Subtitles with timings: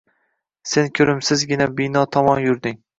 [0.71, 2.87] Sen ko’rimsizgina bino tomon yurding.